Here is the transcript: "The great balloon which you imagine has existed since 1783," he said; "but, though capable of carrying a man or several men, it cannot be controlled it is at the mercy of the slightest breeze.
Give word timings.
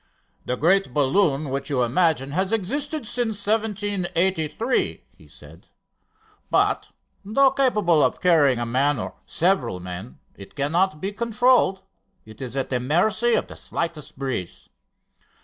"The 0.45 0.55
great 0.57 0.95
balloon 0.95 1.51
which 1.51 1.69
you 1.69 1.83
imagine 1.83 2.31
has 2.31 2.51
existed 2.51 3.07
since 3.07 3.45
1783," 3.45 5.03
he 5.15 5.27
said; 5.27 5.67
"but, 6.49 6.89
though 7.23 7.51
capable 7.51 8.01
of 8.01 8.19
carrying 8.19 8.57
a 8.57 8.65
man 8.65 8.97
or 8.97 9.13
several 9.27 9.79
men, 9.79 10.17
it 10.35 10.55
cannot 10.55 11.01
be 11.01 11.11
controlled 11.11 11.83
it 12.25 12.41
is 12.41 12.57
at 12.57 12.71
the 12.71 12.79
mercy 12.79 13.35
of 13.35 13.45
the 13.45 13.55
slightest 13.55 14.17
breeze. 14.17 14.69